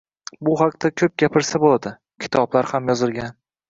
[0.47, 1.95] Bu haqda ko‘p gapirsa bo‘ladi,
[2.27, 3.37] kitoblar ham yozilgan